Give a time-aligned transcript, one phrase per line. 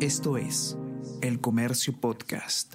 [0.00, 0.76] Esto es
[1.22, 2.74] El Comercio Podcast.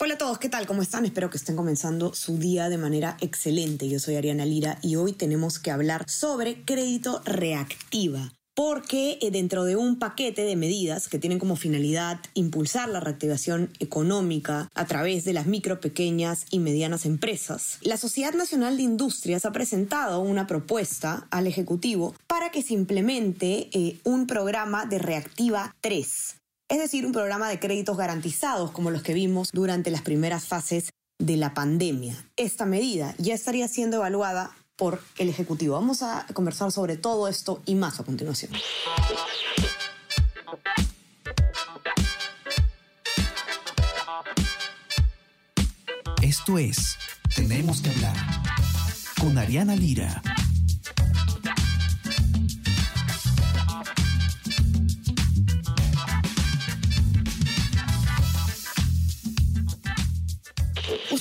[0.00, 0.66] Hola a todos, ¿qué tal?
[0.66, 1.04] ¿Cómo están?
[1.04, 3.86] Espero que estén comenzando su día de manera excelente.
[3.86, 9.64] Yo soy Ariana Lira y hoy tenemos que hablar sobre crédito reactiva porque eh, dentro
[9.64, 15.24] de un paquete de medidas que tienen como finalidad impulsar la reactivación económica a través
[15.24, 20.46] de las micro, pequeñas y medianas empresas, la Sociedad Nacional de Industrias ha presentado una
[20.46, 26.36] propuesta al Ejecutivo para que se implemente eh, un programa de Reactiva 3,
[26.68, 30.90] es decir, un programa de créditos garantizados como los que vimos durante las primeras fases
[31.18, 32.14] de la pandemia.
[32.36, 35.74] Esta medida ya estaría siendo evaluada por el Ejecutivo.
[35.74, 38.50] Vamos a conversar sobre todo esto y más a continuación.
[46.22, 46.96] Esto es
[47.36, 48.16] Tenemos que hablar
[49.20, 50.22] con Ariana Lira.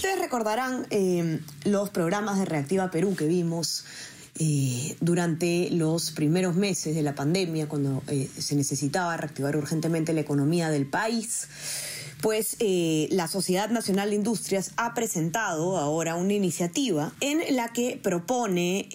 [0.10, 3.86] Ustedes recordarán eh, los programas de Reactiva Perú que vimos
[4.40, 10.22] eh, durante los primeros meses de la pandemia, cuando eh, se necesitaba reactivar urgentemente la
[10.22, 11.48] economía del país.
[12.24, 18.90] Pues la Sociedad Nacional de Industrias ha presentado ahora una iniciativa en la que propone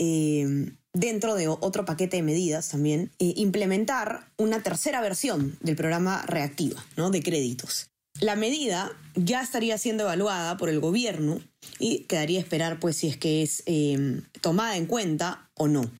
[0.92, 7.10] dentro de otro paquete de medidas también, implementar una tercera versión del programa Reactiva, ¿no?
[7.10, 7.88] De créditos.
[8.20, 11.40] La medida ya estaría siendo evaluada por el gobierno
[11.78, 15.90] y quedaría esperar pues si es que es eh, tomada en cuenta o no.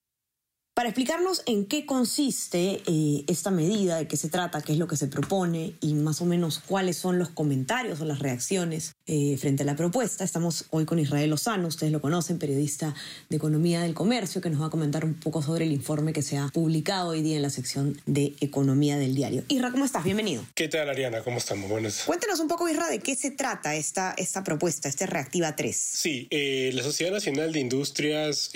[0.75, 4.89] Para explicarnos en qué consiste eh, esta medida, de qué se trata, qué es lo
[4.89, 9.37] que se propone y más o menos cuáles son los comentarios o las reacciones eh,
[9.39, 12.93] frente a la propuesta, estamos hoy con Israel Lozano, ustedes lo conocen, periodista
[13.29, 16.23] de Economía del Comercio, que nos va a comentar un poco sobre el informe que
[16.23, 19.45] se ha publicado hoy día en la sección de Economía del diario.
[19.47, 20.03] Isra, ¿cómo estás?
[20.03, 20.45] Bienvenido.
[20.57, 21.23] ¿Qué tal, Ariana?
[21.23, 21.71] ¿Cómo estamos?
[21.71, 22.03] Buenas.
[22.03, 25.77] Cuéntanos un poco, Isra, de qué se trata esta, esta propuesta, este Reactiva 3.
[25.77, 28.51] Sí, eh, la Sociedad Nacional de Industrias,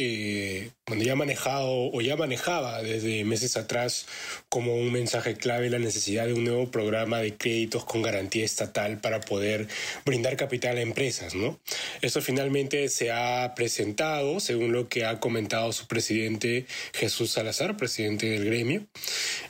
[0.88, 4.06] cuando ya manejado o ya manejaba desde meses atrás
[4.48, 8.98] como un mensaje clave la necesidad de un nuevo programa de créditos con garantía estatal
[8.98, 9.68] para poder
[10.06, 11.60] brindar capital a empresas, ¿no?
[12.00, 18.30] Esto finalmente se ha presentado, según lo que ha comentado su presidente Jesús Salazar, presidente
[18.30, 18.86] del gremio.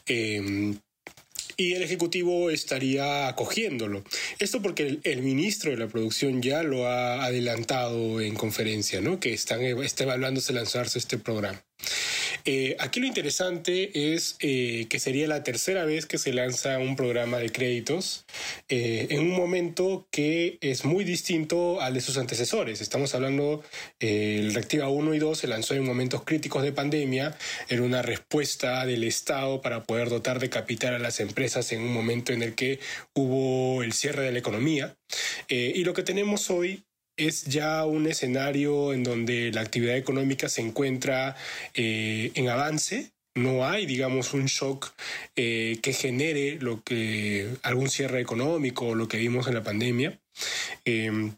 [0.07, 0.75] Eh,
[1.61, 4.05] y el Ejecutivo estaría acogiéndolo.
[4.39, 9.19] Esto porque el, ministro de la Producción ya lo ha adelantado en conferencia, ¿no?
[9.19, 11.61] que están, está evaluándose lanzarse este programa.
[12.51, 16.97] Eh, aquí lo interesante es eh, que sería la tercera vez que se lanza un
[16.97, 18.25] programa de créditos
[18.71, 22.81] eh, en un momento que es muy distinto al de sus antecesores.
[22.81, 23.63] Estamos hablando,
[24.01, 27.37] el Reactiva 1 y 2 se lanzó en momentos críticos de pandemia,
[27.69, 31.93] era una respuesta del Estado para poder dotar de capital a las empresas en un
[31.93, 32.81] momento en el que
[33.13, 34.97] hubo el cierre de la economía.
[35.51, 36.88] y lo que tenemos hoy
[37.19, 41.37] es ya un escenario en donde la actividad económica se encuentra
[41.75, 43.13] eh, en avance.
[43.35, 44.93] No hay, digamos, un shock
[45.37, 50.19] eh, que genere lo que algún cierre económico o lo que vimos en la pandemia.
[50.85, 51.35] Em,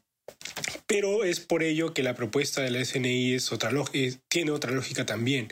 [0.91, 3.71] pero es por ello que la propuesta de la SNI es otra
[4.28, 5.47] tiene otra lógica también.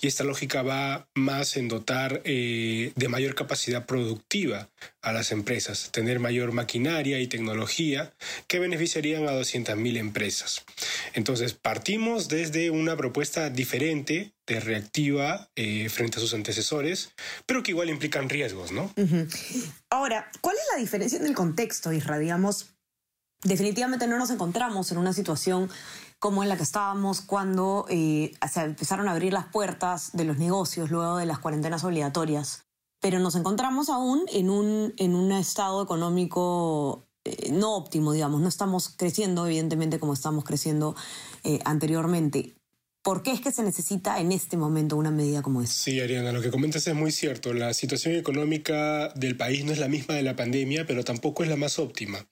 [0.00, 4.70] Y esta lógica va más en dotar eh, de mayor capacidad productiva
[5.02, 8.14] a las empresas, tener mayor maquinaria y tecnología
[8.46, 10.64] que beneficiarían a 200.000 empresas.
[11.12, 17.10] Entonces, partimos desde una propuesta diferente de reactiva eh, frente a sus antecesores,
[17.46, 18.94] pero que igual implican riesgos, ¿no?
[19.90, 22.16] Ahora, ¿cuál es la diferencia en el contexto, Isra?
[23.44, 25.70] Definitivamente no nos encontramos en una situación
[26.18, 30.38] como en la que estábamos cuando eh, se empezaron a abrir las puertas de los
[30.38, 32.64] negocios luego de las cuarentenas obligatorias.
[33.00, 38.40] Pero nos encontramos aún en un, en un estado económico eh, no óptimo, digamos.
[38.40, 40.96] No estamos creciendo, evidentemente, como estamos creciendo
[41.42, 42.54] eh, anteriormente.
[43.02, 45.74] ¿Por qué es que se necesita en este momento una medida como esta?
[45.74, 47.52] Sí, Ariana, lo que comentas es muy cierto.
[47.52, 51.50] La situación económica del país no es la misma de la pandemia, pero tampoco es
[51.50, 52.26] la más óptima.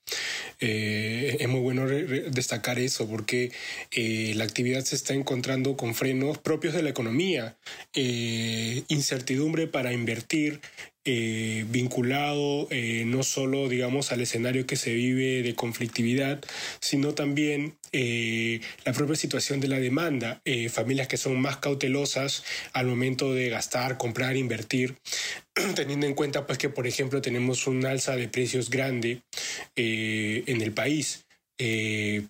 [0.65, 3.51] Eh, es muy bueno destacar eso porque
[3.91, 7.57] eh, la actividad se está encontrando con frenos propios de la economía,
[7.93, 10.61] eh, incertidumbre para invertir,
[11.05, 16.41] eh, vinculado eh, no solo, digamos, al escenario que se vive de conflictividad,
[16.79, 22.87] sino también eh, la propia situación de la demanda, familias que son más cautelosas al
[22.87, 24.95] momento de gastar, comprar, invertir,
[25.75, 29.21] teniendo en cuenta pues que, por ejemplo, tenemos un alza de precios grande
[29.75, 31.25] en el país.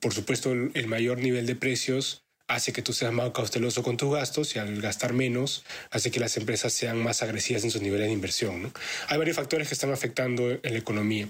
[0.01, 4.13] por supuesto, el mayor nivel de precios hace que tú seas más cauteloso con tus
[4.13, 8.07] gastos y al gastar menos hace que las empresas sean más agresivas en sus niveles
[8.07, 8.73] de inversión.
[9.07, 11.29] Hay varios factores que están afectando en la economía.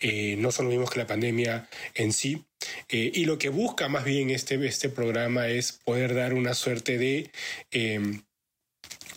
[0.00, 2.44] Eh, no son los mismos que la pandemia en sí.
[2.88, 6.98] Eh, y lo que busca más bien este, este programa es poder dar una suerte
[6.98, 7.30] de
[7.70, 8.00] eh,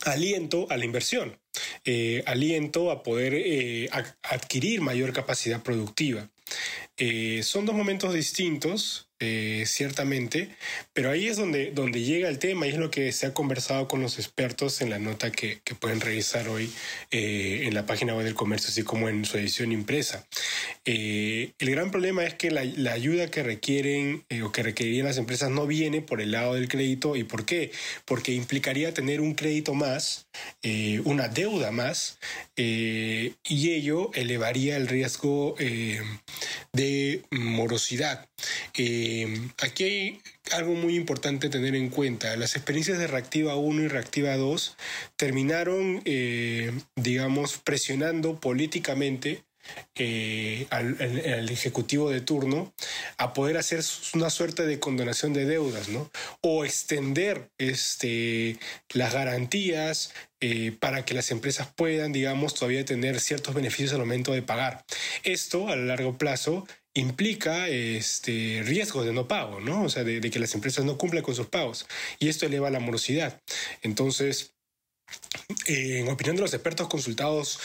[0.04, 1.38] aliento a la inversión.
[2.26, 3.88] aliento a poder
[4.22, 6.28] adquirir mayor capacidad productiva.
[7.42, 10.48] son dos momentos distintos, eh, ciertamente,
[10.92, 13.88] pero ahí es donde, donde llega el tema y es lo que se ha conversado
[13.88, 16.72] con los expertos en la nota que, pueden revisar hoy
[17.10, 20.24] eh, en la página web del comercio, así como en su edición impresa.
[20.84, 25.18] Eh, el gran problema es que la, la ayuda que requieren o que requerirían las
[25.18, 27.16] empresas no viene por el lado del crédito.
[27.16, 27.72] ¿Y por qué?
[28.04, 30.28] Porque implicaría tener un crédito más,
[31.04, 32.18] una deuda más,
[32.56, 33.34] y
[33.70, 35.56] ello elevaría el riesgo
[36.72, 38.28] de morosidad.
[39.62, 40.22] Aquí hay
[40.52, 42.36] algo muy importante tener en cuenta.
[42.36, 44.76] Las experiencias de Reactiva 1 y Reactiva 2
[45.16, 49.42] terminaron, eh, digamos, presionando políticamente
[49.94, 52.72] eh, al, ejecutivo de turno
[53.16, 53.82] a poder hacer
[54.14, 56.10] una suerte de condonación de deudas, ¿no?
[56.40, 58.58] O extender este,
[58.94, 60.12] las garantías
[60.78, 64.84] para que las empresas puedan, digamos, todavía tener ciertos beneficios al momento de pagar.
[65.24, 66.64] Esto, a largo plazo,
[66.98, 69.84] implica este, riesgos de no pago, ¿no?
[69.84, 71.86] O sea, de, que las empresas no cumplan con sus pagos.
[72.18, 73.40] Y esto eleva la morosidad.
[73.82, 74.54] Entonces,
[75.66, 77.60] eh, en opinión de los expertos consultados,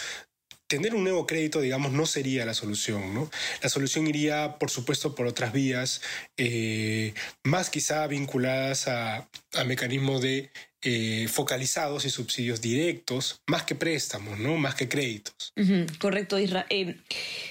[0.74, 3.30] tener un nuevo crédito, digamos, no sería la solución, ¿no?
[3.62, 6.02] La solución iría, por supuesto, por otras vías,
[6.36, 10.50] eh, más quizá vinculadas a, a mecanismos de
[10.82, 14.58] eh, focalizados y subsidios directos, más que préstamos, ¿no?
[14.58, 15.54] Más que créditos.
[16.00, 16.66] correcto, Isra.
[16.72, 16.98] Eh,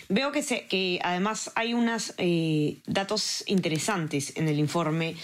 [0.08, 0.66] veo que, se,
[1.00, 2.14] además hay unos
[2.86, 5.14] datos interesantes en el informe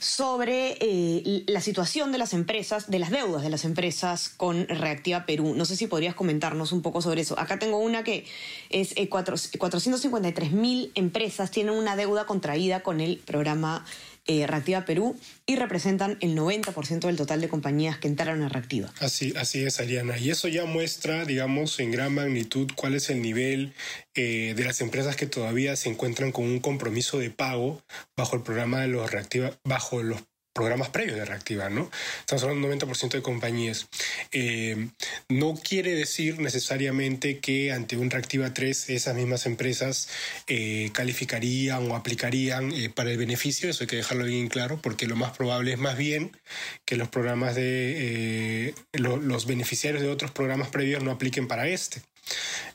[0.00, 5.54] sobre la situación de las empresas, de las deudas de las empresas con Reactiva Perú.
[5.54, 7.38] No sé si podrías comentarnos un poco sobre eso.
[7.38, 8.26] Acá tengo una que
[8.70, 13.84] es 453 mil empresas tienen una deuda contraída con el programa
[14.26, 15.16] eh, Reactiva Perú
[15.46, 18.92] y representan el 90% del total de compañías que entraron a Reactiva.
[19.00, 20.18] Así, así es, Ariana.
[20.18, 23.74] Y eso ya muestra, digamos, en gran magnitud cuál es el nivel
[24.14, 27.82] eh, de las empresas que todavía se encuentran con un compromiso de pago
[28.16, 30.22] bajo el programa de los Reactiva, bajo los
[30.54, 31.90] programas previos de Reactiva, ¿no?
[32.20, 33.88] Estamos hablando de un 90% de compañías.
[34.30, 34.88] Eh,
[35.28, 40.08] no quiere decir necesariamente que ante un Reactiva 3 esas mismas empresas
[40.46, 45.06] eh, calificarían o aplicarían eh, para el beneficio, eso hay que dejarlo bien claro, porque
[45.06, 46.36] lo más probable es más bien
[46.84, 52.00] que los programas de los beneficiarios de otros programas previos no apliquen para este.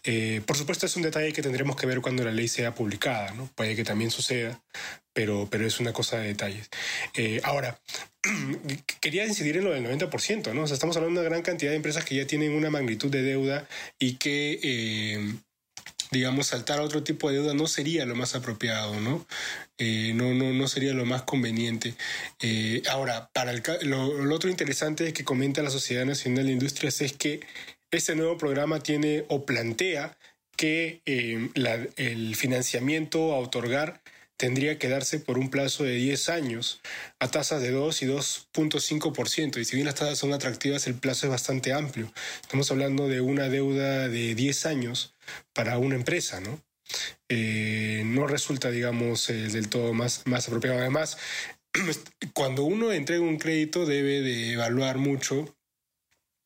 [0.03, 3.31] Eh, por supuesto, es un detalle que tendremos que ver cuando la ley sea publicada,
[3.31, 3.49] ¿no?
[3.55, 4.61] Puede que también suceda,
[5.13, 6.69] pero, pero es una cosa de detalles.
[7.15, 7.79] Eh, ahora,
[9.01, 10.63] quería incidir en lo del 90%, ¿no?
[10.63, 13.09] O sea, estamos hablando de una gran cantidad de empresas que ya tienen una magnitud
[13.09, 13.67] de deuda
[13.97, 14.59] y que...
[14.63, 15.35] Eh,
[16.11, 19.27] digamos, saltar a otro tipo de deuda no sería lo más apropiado, ¿no?
[19.77, 21.93] no, no, no sería lo más conveniente.
[22.89, 27.13] ahora, para el, lo, lo, otro interesante que comenta la Sociedad Nacional de Industrias es
[27.13, 27.41] que
[27.91, 30.17] este nuevo programa tiene o plantea
[30.55, 31.49] que eh,
[31.95, 34.01] el financiamiento a otorgar
[34.39, 36.79] tendría que darse por un plazo de 10 años
[37.19, 39.59] a tasas de 2 y 2.5%.
[39.59, 42.11] Y si bien las tasas son atractivas, el plazo es bastante amplio.
[42.41, 45.13] Estamos hablando de una deuda de 10 años
[45.53, 46.61] para una empresa, ¿no?
[47.27, 50.79] Eh, no resulta, digamos, eh, del todo más, más apropiado.
[50.79, 51.17] Además,
[52.33, 55.53] cuando uno entrega un crédito debe de evaluar mucho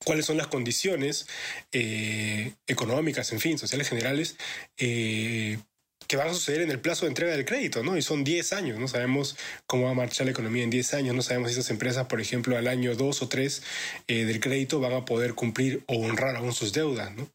[0.04, 1.28] cuáles son las condiciones
[1.72, 4.38] eh, económicas, en fin, sociales generales,
[4.78, 5.60] eh,
[6.08, 7.98] que van a suceder en el plazo de entrega del crédito, ¿no?
[7.98, 11.16] Y son 10 años, no sabemos cómo va a marchar la economía en 10 años,
[11.16, 13.64] no sabemos si esas empresas, por ejemplo, al año 2 o 3
[14.08, 17.30] eh, del crédito van a poder cumplir o honrar aún sus deudas, ¿no?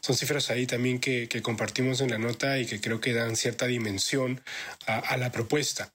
[0.00, 3.66] Son cifras ahí también que, compartimos en la nota y que creo que dan cierta
[3.66, 4.42] dimensión
[4.86, 5.92] a, la propuesta.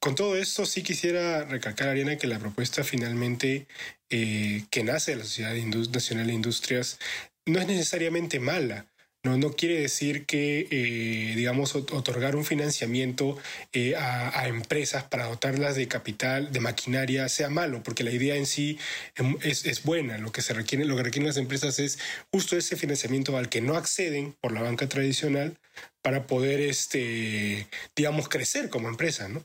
[0.00, 3.66] con todo esto, sí quisiera recalcar, Ariana, que la propuesta finalmente
[4.12, 6.98] eh, que nace de la Sociedad Nacional de Industrias
[7.46, 8.86] no es necesariamente mala.
[9.22, 13.36] No, no quiere decir que, eh, digamos, otorgar un financiamiento
[13.74, 18.46] eh, a, empresas para dotarlas de capital, de maquinaria, sea malo, porque la idea en
[18.46, 18.78] sí
[19.16, 20.16] em, es, es, buena.
[20.16, 21.98] Lo que, se requiere, lo que requieren las empresas es
[22.32, 25.58] justo ese financiamiento al que no acceden por la banca tradicional
[26.02, 29.28] para poder, este, digamos, crecer como empresa.
[29.28, 29.44] ¿no?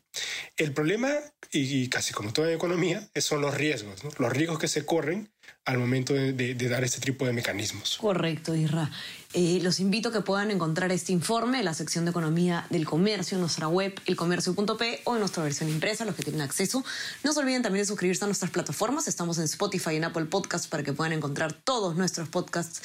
[0.58, 1.12] El problema,
[1.52, 5.30] y, casi como toda economía, son los riesgos, los riesgos que se corren
[5.66, 7.98] al momento de, dar este tipo de mecanismos.
[8.00, 8.90] Correcto, Isra.
[9.34, 12.86] Eh, los invito a que puedan encontrar este informe en la sección de Economía del
[12.86, 16.86] Comercio en nuestra web, elcomercio.p o en nuestra versión impresa, los que tienen acceso.
[17.24, 19.10] No se olviden también de suscribirse a nuestras plataformas.
[19.10, 22.82] Estamos en Spotify y en Apple Podcasts para que puedan encontrar todos nuestros podcasts.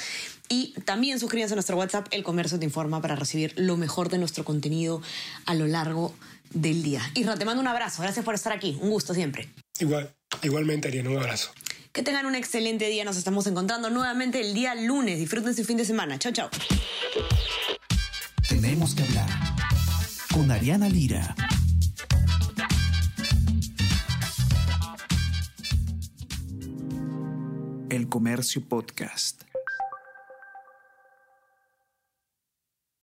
[0.49, 4.19] Y también suscríbanse a nuestro WhatsApp, El Comercio Te Informa, para recibir lo mejor de
[4.19, 5.03] nuestro contenido
[5.47, 6.15] a lo largo
[6.51, 7.01] del día.
[7.15, 8.03] Isra, te mando un abrazo.
[8.03, 8.79] Gracias por estar aquí.
[8.81, 9.49] Un gusto siempre.
[9.79, 11.51] Igual, igualmente, Ariana, un abrazo.
[11.93, 13.05] Que tengan un excelente día.
[13.05, 15.19] Nos estamos encontrando nuevamente el día lunes.
[15.19, 16.19] Disfruten su fin de semana.
[16.19, 16.51] Chao, chao.
[18.49, 19.29] Tenemos que hablar
[20.33, 21.35] con Ariana Lira.
[27.91, 29.50] El Comercio Podcast.